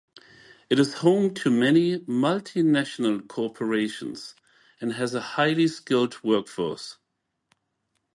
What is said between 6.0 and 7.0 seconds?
workforce.